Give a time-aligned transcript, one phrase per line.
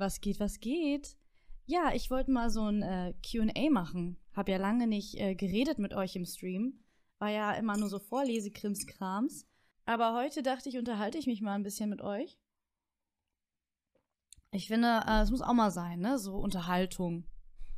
[0.00, 1.18] Was geht, was geht?
[1.66, 4.16] Ja, ich wollte mal so ein äh, QA machen.
[4.32, 6.82] Hab ja lange nicht äh, geredet mit euch im Stream.
[7.18, 9.46] War ja immer nur so Vorlesekrimskrams.
[9.84, 12.38] Aber heute dachte ich, unterhalte ich mich mal ein bisschen mit euch.
[14.52, 16.18] Ich finde, äh, es muss auch mal sein, ne?
[16.18, 17.26] So Unterhaltung.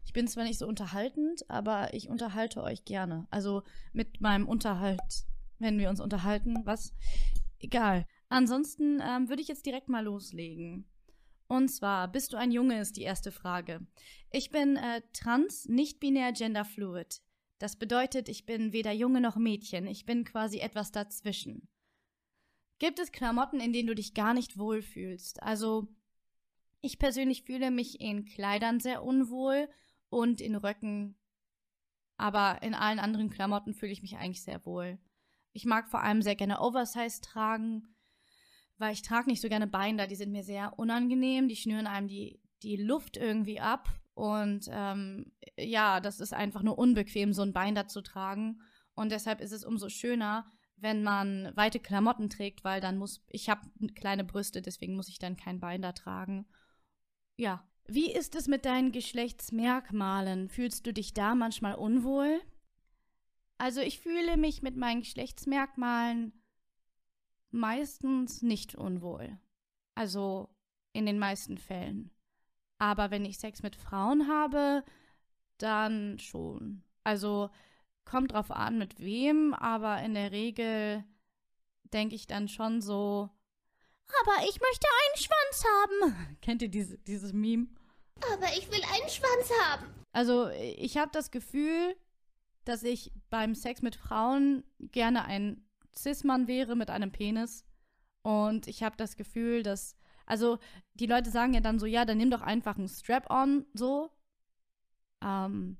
[0.04, 3.26] Ich bin zwar nicht so unterhaltend, aber ich unterhalte euch gerne.
[3.30, 5.26] Also mit meinem Unterhalt,
[5.58, 6.94] wenn wir uns unterhalten, was?
[7.58, 8.06] Egal.
[8.28, 10.86] Ansonsten ähm, würde ich jetzt direkt mal loslegen.
[11.52, 13.86] Und zwar, bist du ein Junge, ist die erste Frage.
[14.30, 17.20] Ich bin äh, trans, nicht binär, genderfluid.
[17.58, 19.86] Das bedeutet, ich bin weder Junge noch Mädchen.
[19.86, 21.68] Ich bin quasi etwas dazwischen.
[22.78, 25.42] Gibt es Klamotten, in denen du dich gar nicht wohlfühlst?
[25.42, 25.88] Also,
[26.80, 29.68] ich persönlich fühle mich in Kleidern sehr unwohl
[30.08, 31.18] und in Röcken,
[32.16, 34.98] aber in allen anderen Klamotten fühle ich mich eigentlich sehr wohl.
[35.52, 37.92] Ich mag vor allem sehr gerne Oversize tragen
[38.82, 42.08] weil ich trage nicht so gerne Binder, die sind mir sehr unangenehm, die schnüren einem
[42.08, 47.52] die, die Luft irgendwie ab und ähm, ja, das ist einfach nur unbequem, so ein
[47.52, 48.60] Binder zu tragen
[48.94, 53.48] und deshalb ist es umso schöner, wenn man weite Klamotten trägt, weil dann muss, ich
[53.48, 56.44] habe kleine Brüste, deswegen muss ich dann kein Binder tragen.
[57.36, 57.64] Ja.
[57.86, 60.48] Wie ist es mit deinen Geschlechtsmerkmalen?
[60.48, 62.40] Fühlst du dich da manchmal unwohl?
[63.58, 66.41] Also ich fühle mich mit meinen Geschlechtsmerkmalen
[67.52, 69.38] meistens nicht unwohl.
[69.94, 70.48] Also
[70.92, 72.10] in den meisten Fällen.
[72.78, 74.84] Aber wenn ich Sex mit Frauen habe,
[75.58, 76.82] dann schon.
[77.04, 77.50] Also
[78.04, 81.04] kommt drauf an, mit wem, aber in der Regel
[81.84, 83.30] denke ich dann schon so,
[84.20, 86.38] aber ich möchte einen Schwanz haben.
[86.40, 87.68] Kennt ihr diese, dieses Meme?
[88.32, 89.86] Aber ich will einen Schwanz haben.
[90.12, 91.96] Also ich habe das Gefühl,
[92.64, 97.64] dass ich beim Sex mit Frauen gerne einen Cis-Mann wäre mit einem Penis.
[98.22, 99.96] Und ich habe das Gefühl, dass.
[100.26, 100.58] Also,
[100.94, 104.10] die Leute sagen ja dann so: Ja, dann nimm doch einfach einen Strap-on, so.
[105.22, 105.78] Ähm.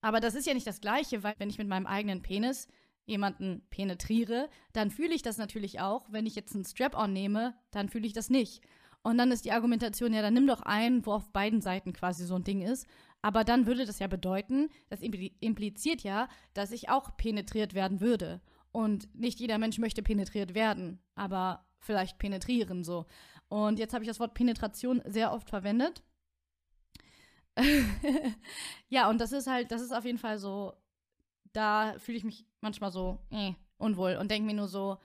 [0.00, 2.68] Aber das ist ja nicht das Gleiche, weil, wenn ich mit meinem eigenen Penis
[3.04, 6.06] jemanden penetriere, dann fühle ich das natürlich auch.
[6.12, 8.62] Wenn ich jetzt einen Strap-on nehme, dann fühle ich das nicht.
[9.02, 12.26] Und dann ist die Argumentation, ja, dann nimm doch einen, wo auf beiden Seiten quasi
[12.26, 12.86] so ein Ding ist.
[13.22, 18.40] Aber dann würde das ja bedeuten, das impliziert ja, dass ich auch penetriert werden würde.
[18.72, 23.06] Und nicht jeder Mensch möchte penetriert werden, aber vielleicht penetrieren so.
[23.48, 26.02] Und jetzt habe ich das Wort Penetration sehr oft verwendet.
[28.88, 30.74] ja, und das ist halt, das ist auf jeden Fall so,
[31.52, 34.98] da fühle ich mich manchmal so äh, unwohl und denke mir nur so,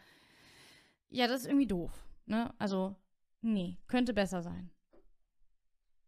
[1.10, 1.92] ja, das ist irgendwie doof.
[2.26, 2.54] Ne?
[2.58, 2.96] Also,
[3.42, 4.72] nee, könnte besser sein.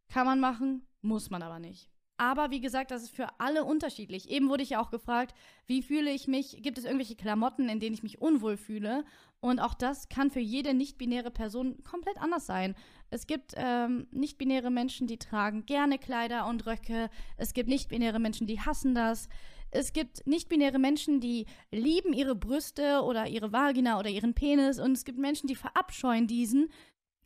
[0.09, 1.89] Kann man machen, muss man aber nicht.
[2.17, 4.29] Aber wie gesagt, das ist für alle unterschiedlich.
[4.29, 6.61] Eben wurde ich ja auch gefragt, wie fühle ich mich?
[6.61, 9.03] Gibt es irgendwelche Klamotten, in denen ich mich unwohl fühle?
[9.41, 12.73] Und auch das kann für jede nicht-binäre Person komplett anders sein.
[13.09, 17.09] Es gibt ähm, nicht-binäre Menschen, die tragen gerne Kleider und Röcke.
[17.35, 19.27] Es gibt nicht-binäre Menschen, die hassen das.
[19.71, 24.79] Es gibt nicht-binäre Menschen, die lieben ihre Brüste oder ihre Vagina oder ihren Penis.
[24.79, 26.69] Und es gibt Menschen, die verabscheuen diesen.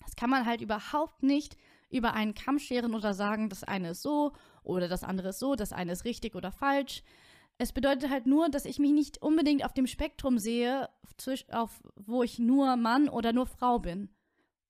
[0.01, 1.57] Das kann man halt überhaupt nicht
[1.91, 4.33] über einen Kamm scheren oder sagen, das eine ist so
[4.63, 7.03] oder das andere ist so, das eine ist richtig oder falsch.
[7.57, 10.89] Es bedeutet halt nur, dass ich mich nicht unbedingt auf dem Spektrum sehe,
[11.51, 14.09] auf, wo ich nur Mann oder nur Frau bin.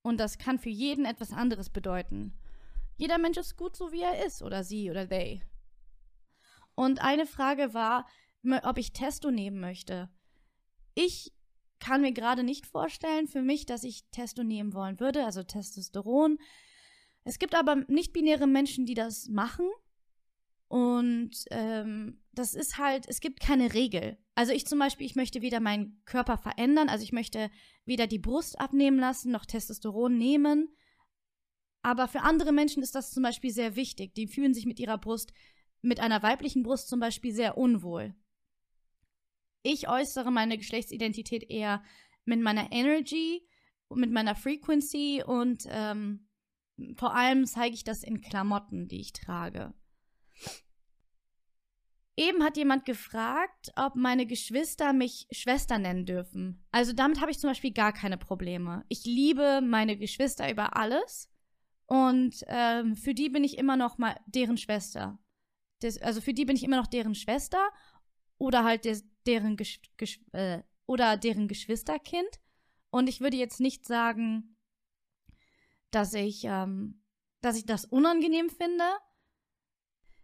[0.02, 2.34] Und das kann für jeden etwas anderes bedeuten.
[2.98, 5.42] Jeder Mensch ist gut so, wie er ist, oder sie oder they.
[6.76, 8.08] Und eine Frage war,
[8.64, 10.10] ob ich Testo nehmen möchte.
[10.96, 11.34] Ich
[11.80, 16.40] kann mir gerade nicht vorstellen für mich, dass ich Testo nehmen wollen würde, also Testosteron.
[17.24, 19.70] Es gibt aber nicht-binäre Menschen, die das machen
[20.70, 24.18] und ähm, das ist halt, es gibt keine Regel.
[24.36, 27.50] Also ich zum Beispiel, ich möchte weder meinen Körper verändern, also ich möchte
[27.86, 30.70] weder die Brust abnehmen lassen, noch Testosteron nehmen.
[31.82, 34.14] Aber für andere Menschen ist das zum Beispiel sehr wichtig.
[34.14, 35.34] Die fühlen sich mit ihrer Brust,
[35.82, 38.14] mit einer weiblichen Brust zum Beispiel sehr unwohl.
[39.64, 41.84] Ich äußere meine Geschlechtsidentität eher
[42.26, 43.42] mit meiner Energy,
[43.90, 46.29] mit meiner Frequency und ähm,
[46.96, 49.74] vor allem zeige ich das in Klamotten, die ich trage.
[52.16, 56.66] Eben hat jemand gefragt, ob meine Geschwister mich Schwester nennen dürfen.
[56.72, 58.84] Also damit habe ich zum Beispiel gar keine Probleme.
[58.90, 61.32] Ich liebe meine Geschwister über alles
[61.86, 65.18] und ähm, für die bin ich immer noch mal deren Schwester.
[65.80, 67.70] Das, also für die bin ich immer noch deren Schwester
[68.38, 72.42] oder halt des, deren Gesch, Gesch, äh, oder deren Geschwisterkind.
[72.90, 74.58] Und ich würde jetzt nicht sagen,
[75.92, 77.02] dass ich, ähm,
[77.42, 78.86] dass ich das unangenehm finde,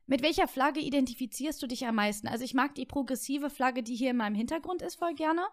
[0.07, 2.27] mit welcher Flagge identifizierst du dich am meisten?
[2.27, 5.45] Also ich mag die progressive Flagge, die hier in meinem Hintergrund ist, voll gerne.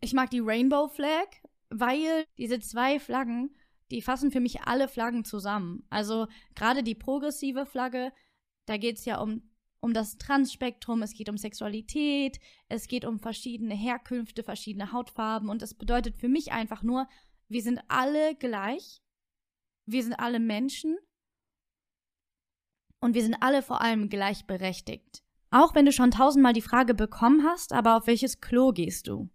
[0.00, 1.26] Ich mag die Rainbow Flag,
[1.70, 3.56] weil diese zwei Flaggen,
[3.90, 5.84] die fassen für mich alle Flaggen zusammen.
[5.90, 8.12] Also gerade die progressive Flagge,
[8.66, 9.42] da geht es ja um,
[9.80, 15.62] um das Transspektrum, es geht um Sexualität, es geht um verschiedene Herkünfte, verschiedene Hautfarben und
[15.62, 17.08] das bedeutet für mich einfach nur,
[17.52, 19.02] wir sind alle gleich,
[19.84, 20.96] wir sind alle Menschen
[23.00, 25.22] und wir sind alle vor allem gleichberechtigt.
[25.50, 29.28] Auch wenn du schon tausendmal die Frage bekommen hast, aber auf welches Klo gehst du?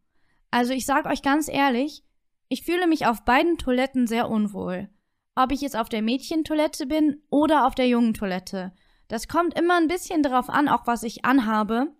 [0.49, 2.03] Also ich sag euch ganz ehrlich,
[2.49, 4.89] ich fühle mich auf beiden Toiletten sehr unwohl.
[5.35, 8.73] Ob ich jetzt auf der Mädchentoilette bin oder auf der jungen Toilette.
[9.09, 11.93] Das kommt immer ein bisschen darauf an, auch was ich anhabe.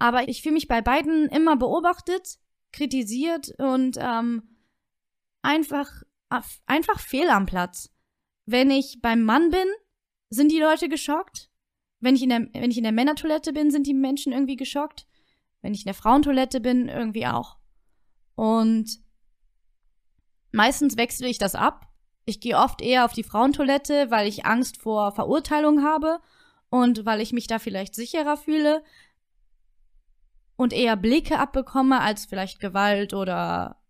[0.00, 2.40] Aber ich fühle mich bei beiden immer beobachtet,
[2.72, 4.55] kritisiert und ähm,
[5.46, 5.90] einfach,
[6.66, 7.90] einfach fehl am Platz.
[8.44, 9.66] Wenn ich beim Mann bin,
[10.28, 11.50] sind die Leute geschockt.
[12.00, 15.06] Wenn ich in der, wenn ich in der Männertoilette bin, sind die Menschen irgendwie geschockt.
[15.62, 17.56] Wenn ich in der Frauentoilette bin, irgendwie auch.
[18.34, 19.00] Und
[20.52, 21.88] meistens wechsle ich das ab.
[22.24, 26.20] Ich gehe oft eher auf die Frauentoilette, weil ich Angst vor Verurteilung habe
[26.68, 28.82] und weil ich mich da vielleicht sicherer fühle
[30.56, 33.80] und eher Blicke abbekomme als vielleicht Gewalt oder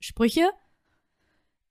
[0.00, 0.50] Sprüche.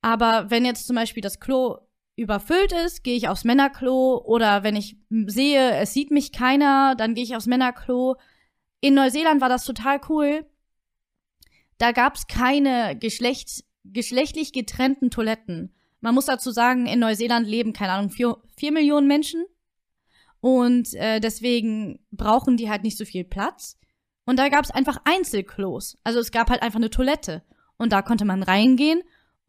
[0.04, 1.78] Aber wenn jetzt zum Beispiel das Klo
[2.18, 7.16] überfüllt ist, gehe ich aufs Männerklo oder wenn ich sehe, es sieht mich keiner, dann
[7.16, 8.18] gehe ich aufs Männerklo.
[8.82, 10.46] In Neuseeland war das total cool.
[11.78, 15.74] Da gab es keine Geschlecht, geschlechtlich getrennten Toiletten.
[16.02, 19.46] Man muss dazu sagen, in Neuseeland leben, keine Ahnung, vier, vier Millionen Menschen.
[20.42, 23.80] Und äh, deswegen brauchen die halt nicht so viel Platz.
[24.26, 25.98] Und da gab es einfach Einzelklos.
[26.04, 27.42] Also es gab halt einfach eine Toilette.
[27.78, 29.02] Und da konnte man reingehen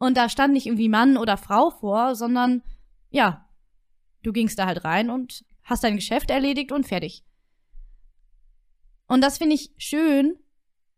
[0.05, 2.63] und da stand nicht irgendwie Mann oder Frau vor, sondern
[3.09, 3.49] ja,
[4.23, 7.23] du gingst da halt rein und hast dein Geschäft erledigt und fertig.
[9.07, 10.37] Und das finde ich schön,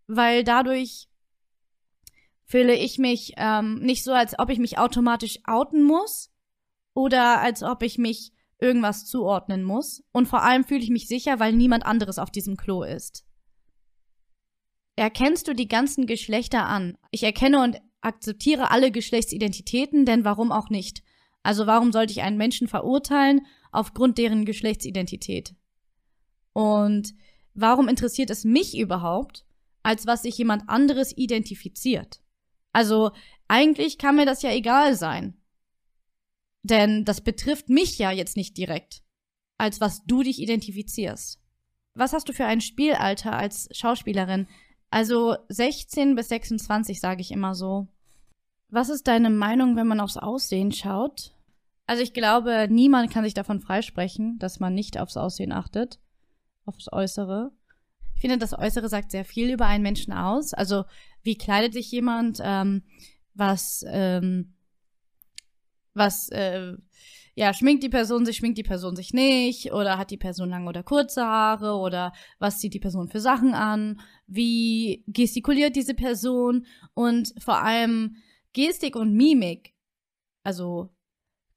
[0.08, 1.10] weil dadurch
[2.46, 6.32] fühle ich mich ähm, nicht so, als ob ich mich automatisch outen muss
[6.94, 10.04] oder als ob ich mich irgendwas zuordnen muss.
[10.14, 13.26] Und vor allem fühle ich mich sicher, weil niemand anderes auf diesem Klo ist.
[14.96, 16.98] Erkennst du die ganzen Geschlechter an?
[17.12, 21.04] Ich erkenne und akzeptiere alle Geschlechtsidentitäten, denn warum auch nicht?
[21.44, 25.56] Also warum sollte ich einen Menschen verurteilen aufgrund deren Geschlechtsidentität?
[26.54, 27.14] Und
[27.54, 29.46] warum interessiert es mich überhaupt,
[29.84, 32.22] als was sich jemand anderes identifiziert?
[32.74, 33.12] Also
[33.48, 35.38] eigentlich kann mir das ja egal sein.
[36.64, 39.02] Denn das betrifft mich ja jetzt nicht direkt,
[39.58, 41.40] als was du dich identifizierst.
[41.94, 44.48] Was hast du für ein Spielalter als Schauspielerin?
[44.90, 47.88] Also 16 bis 26 sage ich immer so.
[48.70, 51.34] Was ist deine Meinung, wenn man aufs Aussehen schaut?
[51.86, 56.00] Also ich glaube, niemand kann sich davon freisprechen, dass man nicht aufs Aussehen achtet,
[56.66, 57.52] aufs Äußere.
[58.16, 60.54] Ich finde, das Äußere sagt sehr viel über einen Menschen aus.
[60.54, 60.84] Also
[61.24, 62.84] wie kleidet sich jemand, ähm,
[63.36, 64.56] was, ähm,
[65.94, 66.74] was, äh,
[67.38, 70.68] ja, schminkt die Person sich, schminkt die Person sich nicht, oder hat die Person lange
[70.68, 76.66] oder kurze Haare, oder was zieht die Person für Sachen an, wie gestikuliert diese Person
[76.96, 78.16] und vor allem
[78.54, 79.76] Gestik und Mimik,
[80.42, 80.90] also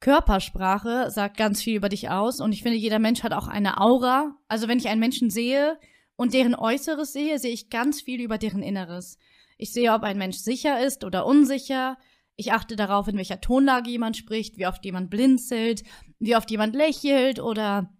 [0.01, 3.81] Körpersprache, sagt ganz viel über dich aus und ich finde, jeder Mensch hat auch eine
[3.81, 4.37] Aura.
[4.49, 5.79] Also wenn ich einen Menschen sehe
[6.15, 9.17] und deren Äußeres sehe, sehe ich ganz viel über deren Inneres.
[9.57, 11.97] Ich sehe, ob ein Mensch sicher ist oder unsicher.
[12.37, 15.83] Ich achte darauf, in welcher Tonlage jemand spricht, wie oft jemand blinzelt,
[16.19, 17.93] wie oft jemand lächelt oder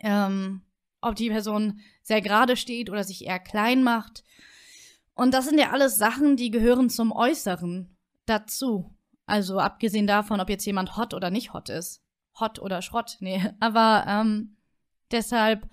[0.00, 0.62] ähm,
[1.00, 4.24] ob die Person sehr gerade steht oder sich eher klein macht.
[5.14, 8.96] Und das sind ja alles Sachen, die gehören zum Äußeren dazu.
[9.26, 12.02] Also abgesehen davon, ob jetzt jemand hot oder nicht hot ist.
[12.38, 13.42] Hot oder Schrott, nee.
[13.60, 14.56] Aber ähm,
[15.10, 15.68] deshalb,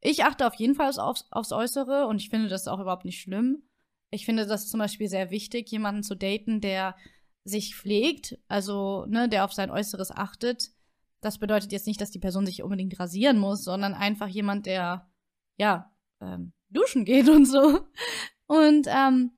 [0.00, 3.20] ich achte auf jeden Fall aufs, aufs Äußere und ich finde das auch überhaupt nicht
[3.20, 3.62] schlimm.
[4.10, 6.96] Ich finde das zum Beispiel sehr wichtig, jemanden zu daten, der
[7.44, 10.70] sich pflegt, also ne, der auf sein Äußeres achtet.
[11.20, 15.08] Das bedeutet jetzt nicht, dass die Person sich unbedingt rasieren muss, sondern einfach jemand, der
[15.56, 17.86] ja ähm, duschen geht und so.
[18.46, 19.32] Und ähm,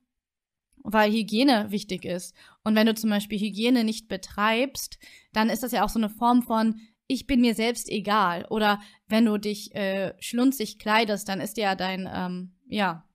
[0.83, 2.35] weil Hygiene wichtig ist.
[2.63, 4.97] Und wenn du zum Beispiel Hygiene nicht betreibst,
[5.33, 6.79] dann ist das ja auch so eine Form von
[7.11, 8.45] ich bin mir selbst egal.
[8.49, 13.08] Oder wenn du dich äh, schlunzig kleidest, dann ist ja dein, ähm, ja,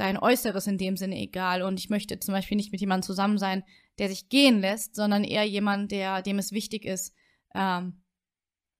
[0.00, 1.62] dein Äußeres in dem Sinne egal.
[1.62, 3.62] Und ich möchte zum Beispiel nicht mit jemandem zusammen sein,
[3.98, 7.14] der sich gehen lässt, sondern eher jemand, der, dem es wichtig ist,
[7.54, 8.02] ähm,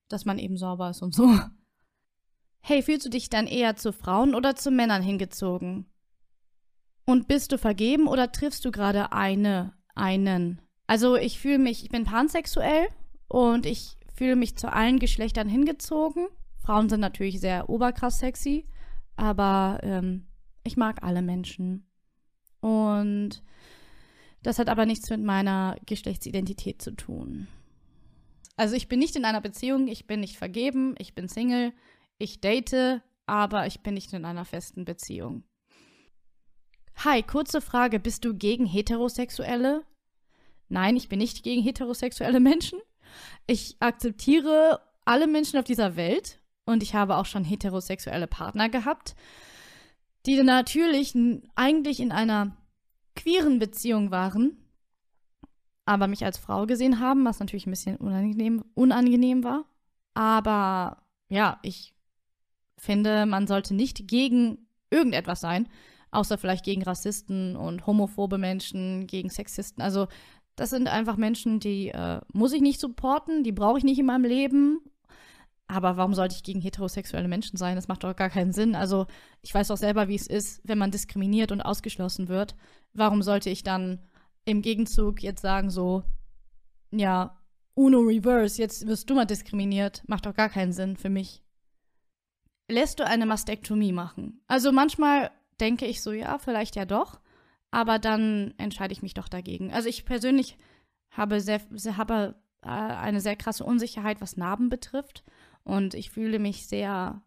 [0.08, 1.38] dass man eben sauber ist und so.
[2.62, 5.86] Hey, fühlst du dich dann eher zu Frauen oder zu Männern hingezogen?
[7.06, 10.60] Und bist du vergeben oder triffst du gerade eine, einen?
[10.86, 12.88] Also ich fühle mich, ich bin pansexuell
[13.28, 16.28] und ich fühle mich zu allen Geschlechtern hingezogen.
[16.58, 18.68] Frauen sind natürlich sehr oberkrass sexy,
[19.16, 20.29] aber ähm,
[20.64, 21.86] ich mag alle Menschen.
[22.60, 23.42] Und
[24.42, 27.48] das hat aber nichts mit meiner Geschlechtsidentität zu tun.
[28.56, 31.72] Also ich bin nicht in einer Beziehung, ich bin nicht vergeben, ich bin Single,
[32.18, 35.44] ich date, aber ich bin nicht in einer festen Beziehung.
[36.96, 39.84] Hi, kurze Frage, bist du gegen Heterosexuelle?
[40.68, 42.78] Nein, ich bin nicht gegen heterosexuelle Menschen.
[43.46, 49.14] Ich akzeptiere alle Menschen auf dieser Welt und ich habe auch schon heterosexuelle Partner gehabt,
[50.26, 51.14] die natürlich
[51.54, 52.56] eigentlich in einer
[53.16, 54.56] queeren Beziehung waren,
[55.84, 59.64] aber mich als Frau gesehen haben, was natürlich ein bisschen unangenehm, unangenehm war.
[60.14, 61.94] Aber ja, ich
[62.76, 65.68] finde, man sollte nicht gegen irgendetwas sein,
[66.10, 69.82] außer vielleicht gegen Rassisten und homophobe Menschen, gegen Sexisten.
[69.82, 70.08] Also
[70.56, 74.06] das sind einfach Menschen, die äh, muss ich nicht supporten, die brauche ich nicht in
[74.06, 74.80] meinem Leben.
[75.70, 77.76] Aber warum sollte ich gegen heterosexuelle Menschen sein?
[77.76, 78.74] Das macht doch gar keinen Sinn.
[78.74, 79.06] Also
[79.40, 82.56] ich weiß doch selber, wie es ist, wenn man diskriminiert und ausgeschlossen wird.
[82.92, 84.00] Warum sollte ich dann
[84.44, 86.02] im Gegenzug jetzt sagen so,
[86.90, 87.38] ja,
[87.74, 90.02] Uno Reverse, jetzt wirst du mal diskriminiert?
[90.08, 91.40] Macht doch gar keinen Sinn für mich.
[92.68, 94.40] Lässt du eine Mastektomie machen?
[94.48, 97.20] Also manchmal denke ich so, ja, vielleicht ja doch,
[97.70, 99.72] aber dann entscheide ich mich doch dagegen.
[99.72, 100.58] Also ich persönlich
[101.10, 105.22] habe, sehr, sehr, habe äh, eine sehr krasse Unsicherheit, was Narben betrifft.
[105.64, 107.22] Und ich fühle mich sehr,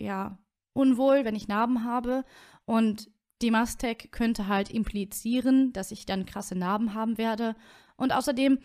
[0.00, 0.38] ja,
[0.72, 2.24] unwohl, wenn ich Narben habe.
[2.64, 3.10] Und
[3.42, 7.56] die Mastec könnte halt implizieren, dass ich dann krasse Narben haben werde.
[7.96, 8.58] Und außerdem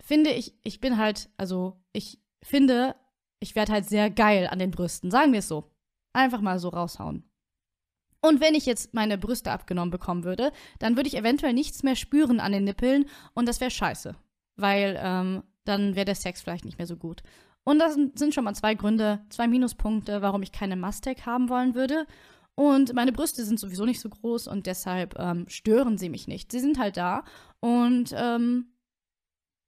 [0.00, 2.96] finde ich, ich bin halt, also ich finde,
[3.40, 5.10] ich werde halt sehr geil an den Brüsten.
[5.10, 5.70] Sagen wir es so.
[6.12, 7.24] Einfach mal so raushauen.
[8.20, 11.94] Und wenn ich jetzt meine Brüste abgenommen bekommen würde, dann würde ich eventuell nichts mehr
[11.94, 14.16] spüren an den Nippeln und das wäre scheiße.
[14.56, 17.22] Weil ähm, dann wäre der Sex vielleicht nicht mehr so gut.
[17.64, 21.74] Und das sind schon mal zwei Gründe, zwei Minuspunkte, warum ich keine Mustang haben wollen
[21.74, 22.06] würde.
[22.54, 26.52] Und meine Brüste sind sowieso nicht so groß und deshalb ähm, stören sie mich nicht.
[26.52, 27.24] Sie sind halt da
[27.60, 28.66] und ähm,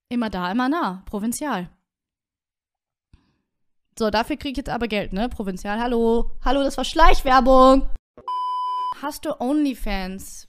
[0.09, 1.69] immer da, immer nah, provinzial.
[3.99, 5.29] So, dafür kriege ich jetzt aber Geld, ne?
[5.29, 6.31] Provinzial, hallo.
[6.45, 7.89] Hallo, das war Schleichwerbung.
[9.01, 10.49] Hast du OnlyFans?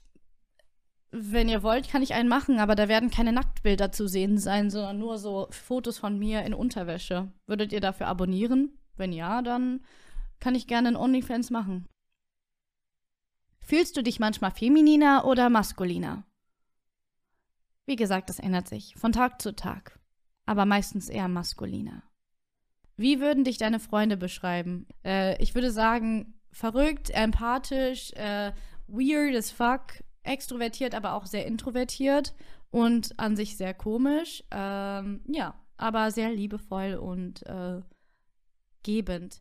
[1.10, 4.70] Wenn ihr wollt, kann ich einen machen, aber da werden keine Nacktbilder zu sehen sein,
[4.70, 7.32] sondern nur so Fotos von mir in Unterwäsche.
[7.46, 8.78] Würdet ihr dafür abonnieren?
[8.96, 9.80] Wenn ja, dann
[10.38, 11.86] kann ich gerne einen OnlyFans machen.
[13.60, 16.24] Fühlst du dich manchmal femininer oder maskuliner?
[17.86, 19.98] Wie gesagt, das ändert sich von Tag zu Tag,
[20.44, 22.02] aber meistens eher maskuliner.
[22.96, 24.86] Wie würden dich deine Freunde beschreiben?
[25.04, 28.52] Äh, ich würde sagen, verrückt, empathisch, äh,
[28.88, 32.34] weird as fuck, extrovertiert, aber auch sehr introvertiert
[32.70, 34.44] und an sich sehr komisch.
[34.50, 37.80] Ähm, ja, aber sehr liebevoll und äh,
[38.82, 39.40] gebend.